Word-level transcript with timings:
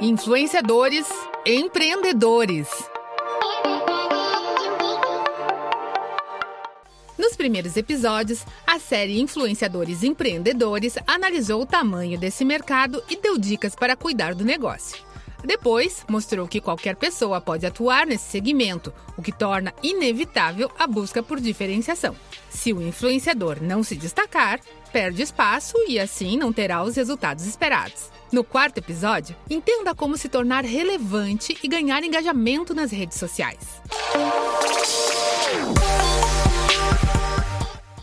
Influenciadores, 0.00 1.06
empreendedores. 1.46 2.68
Nos 7.16 7.34
primeiros 7.34 7.78
episódios, 7.78 8.44
a 8.66 8.78
série 8.78 9.18
Influenciadores 9.18 10.02
Empreendedores 10.02 10.98
analisou 11.06 11.62
o 11.62 11.66
tamanho 11.66 12.18
desse 12.18 12.44
mercado 12.44 13.02
e 13.08 13.16
deu 13.16 13.38
dicas 13.38 13.74
para 13.74 13.96
cuidar 13.96 14.34
do 14.34 14.44
negócio. 14.44 15.05
Depois, 15.46 16.04
mostrou 16.08 16.48
que 16.48 16.60
qualquer 16.60 16.96
pessoa 16.96 17.40
pode 17.40 17.64
atuar 17.64 18.04
nesse 18.04 18.28
segmento, 18.28 18.92
o 19.16 19.22
que 19.22 19.30
torna 19.30 19.72
inevitável 19.80 20.68
a 20.76 20.88
busca 20.88 21.22
por 21.22 21.40
diferenciação. 21.40 22.16
Se 22.50 22.72
o 22.72 22.82
influenciador 22.82 23.62
não 23.62 23.84
se 23.84 23.94
destacar, 23.94 24.58
perde 24.92 25.22
espaço 25.22 25.76
e 25.86 26.00
assim 26.00 26.36
não 26.36 26.52
terá 26.52 26.82
os 26.82 26.96
resultados 26.96 27.46
esperados. 27.46 28.10
No 28.32 28.42
quarto 28.42 28.78
episódio, 28.78 29.36
entenda 29.48 29.94
como 29.94 30.16
se 30.16 30.28
tornar 30.28 30.64
relevante 30.64 31.56
e 31.62 31.68
ganhar 31.68 32.02
engajamento 32.02 32.74
nas 32.74 32.90
redes 32.90 33.16
sociais. 33.16 33.80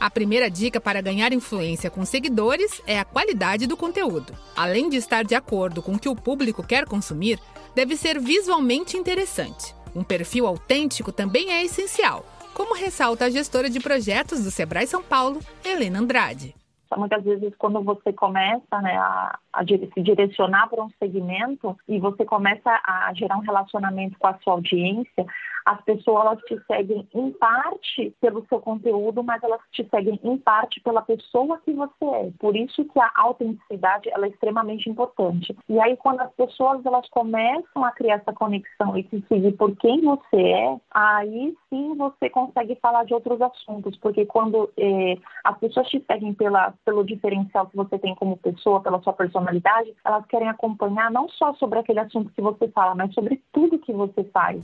A 0.04 0.10
primeira 0.10 0.52
dica 0.52 0.82
para 0.82 1.00
ganhar 1.00 1.32
influência 1.32 1.90
com 1.90 2.04
seguidores 2.04 2.84
é 2.86 3.00
a 3.00 3.06
qualidade 3.06 3.66
do 3.66 3.78
conteúdo. 3.78 4.34
Além 4.54 4.90
de 4.90 4.98
estar 4.98 5.24
de 5.24 5.34
acordo 5.34 5.82
com 5.82 5.94
o 5.94 5.98
que 5.98 6.10
o 6.10 6.16
público 6.16 6.62
quer 6.62 6.86
consumir, 6.86 7.40
deve 7.74 7.96
ser 7.96 8.20
visualmente 8.20 8.98
interessante. 8.98 9.74
Um 9.96 10.04
perfil 10.04 10.46
autêntico 10.46 11.10
também 11.14 11.54
é 11.54 11.64
essencial, 11.64 12.26
como 12.54 12.76
ressalta 12.76 13.24
a 13.24 13.30
gestora 13.30 13.70
de 13.70 13.80
projetos 13.80 14.44
do 14.44 14.52
Sebrae 14.52 14.86
São 14.86 15.02
Paulo, 15.02 15.40
Helena 15.64 16.00
Andrade. 16.00 16.54
Muitas 16.98 17.24
vezes, 17.24 17.56
quando 17.58 17.82
você 17.82 18.12
começa 18.12 18.82
né, 18.82 18.98
a, 18.98 19.40
a 19.54 19.64
se 19.64 20.02
direcionar 20.02 20.68
para 20.68 20.84
um 20.84 20.90
segmento 21.00 21.78
e 21.88 21.98
você 21.98 22.26
começa 22.26 22.70
a 22.86 23.14
gerar 23.16 23.38
um 23.38 23.42
relacionamento 23.42 24.20
com 24.20 24.28
a 24.28 24.38
sua 24.44 24.54
audiência, 24.54 25.26
as 25.66 25.82
pessoas 25.82 26.26
elas 26.26 26.40
te 26.42 26.60
seguem 26.66 27.08
em 27.14 27.32
parte 27.32 28.16
pelo 28.22 28.46
seu 28.48 28.60
conteúdo, 28.60 29.24
mas 29.24 29.42
elas 29.44 29.62
te 29.72 29.88
seguem 29.90 30.20
em 30.24 30.38
parte 30.38 30.80
pela 30.82 31.02
pessoa 31.02 31.60
que 31.60 31.74
você 31.74 32.06
é. 32.06 32.32
Por 32.40 32.56
isso 32.56 32.86
que 32.86 33.00
a 33.00 33.12
autenticidade 33.16 34.10
ela 34.10 34.26
é 34.26 34.30
extremamente 34.30 34.90
importante. 34.90 35.56
E 35.68 35.80
aí 35.80 35.98
quando 35.98 36.22
as 36.22 36.32
pessoas 36.34 36.86
elas 36.86 37.08
começam 37.10 37.84
a 37.84 37.92
criar 37.92 38.16
essa 38.16 38.34
conexão 38.34 38.98
e 38.98 39.04
se 39.10 39.24
seguir 39.28 39.54
por 39.54 39.76
quem 39.78 40.02
você 40.02 40.42
é, 40.42 40.78
aí 40.92 41.54
sim 41.70 41.96
você 41.96 42.30
consegue 42.30 42.76
falar 42.76 43.04
de 43.06 43.14
outros 43.14 43.42
assuntos, 43.42 43.98
porque 43.98 44.26
quando 44.26 44.72
eh, 44.78 45.18
as 45.44 45.58
pessoas 45.58 45.88
te 45.88 46.04
seguem 46.10 46.34
pela, 46.34 46.74
pelo 46.86 47.04
diferencial 47.04 47.68
que 47.68 47.76
você 47.76 47.98
tem 47.98 48.16
como 48.16 48.38
pessoa, 48.38 48.82
pela 48.82 49.02
sua 49.02 49.14
personalidade, 49.14 49.94
elas 50.04 50.26
querem 50.26 50.50
acompanhar 50.50 51.12
não 51.12 51.30
só 51.30 51.54
sobre 51.56 51.80
aquele 51.80 52.00
assunto 52.00 52.32
que 52.34 52.42
você 52.42 52.68
fala, 52.70 52.96
mas 52.96 53.14
sobre 53.14 53.42
tudo 53.52 53.80
que 53.80 53.94
você 53.94 54.24
faz. 54.26 54.62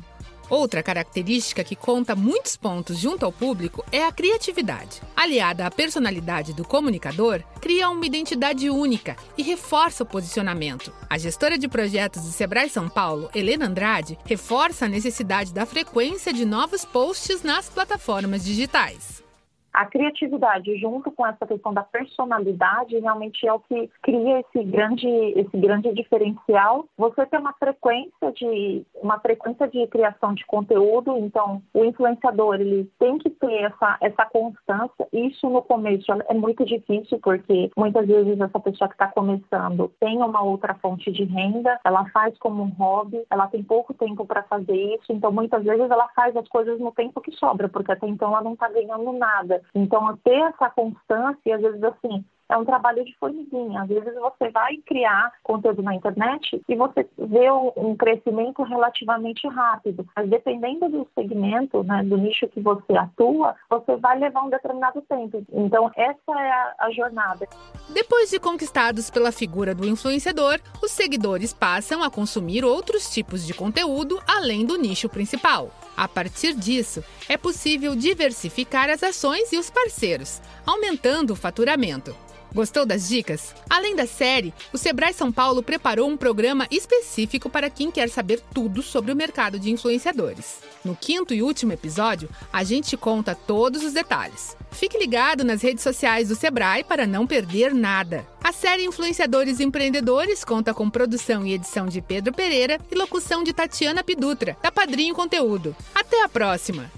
Outra 0.50 0.82
característica 0.82 1.64
que 1.64 1.76
conta 1.76 2.16
muitos 2.16 2.58
pontos 2.58 2.98
junto 2.98 3.24
ao 3.24 3.32
público 3.32 3.86
é 3.92 4.04
a 4.04 4.12
criatividade. 4.12 5.02
Aliada 5.16 5.66
à 5.66 5.72
personalidade 5.72 6.54
do 6.54 6.66
comunicador, 6.66 7.44
cria 7.62 7.90
uma 7.90 8.06
identidade 8.06 8.70
única 8.70 9.16
e 9.38 9.44
reforça 9.44 10.04
o 10.04 10.06
posicionamento. 10.06 10.92
A 11.08 11.18
gestora 11.18 11.58
de 11.58 11.68
projetos 11.68 12.24
do 12.24 12.32
Sebrae 12.32 12.70
São 12.70 12.90
Paulo, 12.90 13.30
Helena 13.36 13.68
Andrade, 13.68 14.18
reforça 14.26 14.86
a 14.86 14.90
necessidade 14.90 15.54
da 15.54 15.66
frequência 15.66 16.34
de 16.34 16.46
novos 16.46 16.84
posts 16.84 17.44
nas 17.44 17.70
plataformas 17.70 18.44
digitais 18.44 19.29
a 19.74 19.86
criatividade 19.86 20.76
junto 20.78 21.12
com 21.12 21.26
essa 21.26 21.46
questão 21.46 21.74
da 21.74 21.84
personalidade 21.84 22.98
realmente 23.00 23.48
é 23.48 23.54
o 23.54 23.60
que 23.60 23.90
cria 24.02 24.40
esse 24.40 24.64
grande 24.64 25.08
esse 25.08 25.58
grande 25.58 25.94
diferencial. 25.94 26.86
Você 26.98 27.26
tem 27.26 27.40
uma 27.40 27.54
frequência 27.54 28.32
de 28.34 28.86
uma 29.02 29.20
frequência 29.20 29.68
de 29.68 29.86
criação 29.88 30.34
de 30.34 30.46
conteúdo, 30.46 31.18
então 31.18 31.62
o 31.74 31.86
influenciador 31.86 32.56
ele 32.56 32.90
tem 33.00 33.18
que 33.18 33.30
ter 33.30 33.64
essa 33.64 33.98
essa 34.02 34.26
constância. 34.26 35.08
Isso 35.14 35.50
no 35.50 35.62
começo 35.62 36.12
é 36.12 36.34
muito 36.34 36.66
difícil 36.66 37.20
porque 37.22 37.72
muitas 37.76 38.08
vezes 38.08 38.40
essa 38.40 38.60
pessoa 38.60 38.88
que 38.88 38.96
está 38.96 39.08
começando 39.08 39.92
tem 40.00 40.18
uma 40.18 40.42
outra 40.44 40.74
fonte 40.76 41.12
de 41.12 41.24
renda, 41.24 41.80
ela 41.84 42.06
faz 42.10 42.38
como 42.40 42.64
um 42.64 42.70
hobby, 42.70 43.24
ela 43.30 43.48
tem 43.48 43.64
pouco 43.64 43.94
tempo 43.94 44.26
para 44.26 44.44
fazer 44.44 44.76
isso, 44.96 45.12
então 45.12 45.32
muitas 45.32 45.64
vezes 45.64 45.90
ela 45.90 46.08
faz 46.10 46.36
as 46.36 46.48
coisas 46.48 46.80
no 46.80 46.92
tempo 46.92 47.22
que 47.22 47.32
sobra, 47.34 47.70
porque 47.70 47.92
até 47.92 48.08
então 48.08 48.30
ela 48.30 48.42
não 48.42 48.54
está 48.54 48.70
ganhando 48.70 49.12
nada. 49.14 49.59
Então, 49.74 50.18
ter 50.24 50.40
essa 50.42 50.70
constância, 50.70 51.56
às 51.56 51.62
vezes, 51.62 51.84
assim, 51.84 52.24
é 52.50 52.58
um 52.58 52.66
trabalho 52.66 53.06
de 53.06 53.16
formiguinha. 53.18 53.84
Às 53.84 53.88
vezes 53.88 54.14
você 54.16 54.50
vai 54.50 54.78
criar 54.78 55.32
conteúdo 55.44 55.84
na 55.84 55.94
internet 55.94 56.62
e 56.68 56.76
você 56.76 57.08
vê 57.18 57.50
um 57.52 57.96
crescimento 57.96 58.64
relativamente 58.64 59.48
rápido. 59.48 60.06
Mas 60.16 60.28
dependendo 60.28 60.90
do 60.90 61.08
segmento, 61.14 61.84
né, 61.84 62.04
do 62.04 62.18
nicho 62.18 62.48
que 62.48 62.60
você 62.60 62.98
atua, 62.98 63.56
você 63.70 63.96
vai 63.98 64.18
levar 64.18 64.42
um 64.42 64.50
determinado 64.50 65.02
tempo. 65.04 65.44
Então, 65.54 65.92
essa 65.96 66.40
é 66.40 66.52
a, 66.52 66.76
a 66.80 66.92
jornada. 66.92 67.48
Depois 67.94 68.32
de 68.32 68.40
conquistados 68.40 69.12
pela 69.12 69.32
figura 69.32 69.76
do 69.76 69.88
influenciador, 69.88 70.60
os 70.84 70.92
seguidores 70.92 71.54
passam 71.54 72.02
a 72.02 72.10
consumir 72.10 72.66
outros 72.66 73.10
tipos 73.14 73.46
de 73.46 73.54
conteúdo 73.54 74.20
além 74.28 74.66
do 74.66 74.76
nicho 74.76 75.08
principal. 75.08 75.70
A 76.00 76.08
partir 76.08 76.54
disso, 76.54 77.04
é 77.28 77.36
possível 77.36 77.94
diversificar 77.94 78.90
as 78.90 79.04
ações 79.04 79.52
e 79.52 79.58
os 79.58 79.70
parceiros, 79.70 80.42
aumentando 80.66 81.34
o 81.34 81.36
faturamento. 81.36 82.16
Gostou 82.56 82.86
das 82.86 83.10
dicas? 83.10 83.54
Além 83.70 83.98
da 83.98 84.08
série, 84.08 84.54
o 84.72 84.78
Sebrae 84.78 85.14
São 85.14 85.30
Paulo 85.30 85.62
preparou 85.62 86.08
um 86.08 86.16
programa 86.16 86.66
específico 86.72 87.50
para 87.50 87.70
quem 87.70 87.92
quer 87.92 88.08
saber 88.10 88.42
tudo 88.54 88.82
sobre 88.82 89.12
o 89.12 89.16
mercado 89.16 89.60
de 89.60 89.72
influenciadores. 89.72 90.60
No 90.86 90.96
quinto 90.96 91.34
e 91.34 91.44
último 91.44 91.74
episódio, 91.74 92.30
a 92.52 92.64
gente 92.64 92.96
conta 92.96 93.36
todos 93.36 93.84
os 93.84 93.92
detalhes. 93.92 94.56
Fique 94.72 94.98
ligado 94.98 95.44
nas 95.44 95.62
redes 95.62 95.84
sociais 95.84 96.30
do 96.30 96.36
Sebrae 96.36 96.82
para 96.82 97.06
não 97.06 97.28
perder 97.28 97.74
nada. 97.74 98.26
A 98.50 98.52
série 98.52 98.84
Influenciadores 98.84 99.60
Empreendedores 99.60 100.44
conta 100.44 100.74
com 100.74 100.90
produção 100.90 101.46
e 101.46 101.54
edição 101.54 101.86
de 101.86 102.02
Pedro 102.02 102.34
Pereira 102.34 102.80
e 102.90 102.96
locução 102.96 103.44
de 103.44 103.54
Tatiana 103.54 104.04
Pidutra, 104.04 104.58
da 104.60 104.72
Padrinho 104.72 105.14
Conteúdo. 105.14 105.76
Até 105.94 106.24
a 106.24 106.28
próxima! 106.28 106.92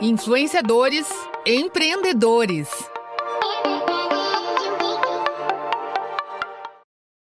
Influenciadores 0.00 1.08
empreendedores. 1.44 2.68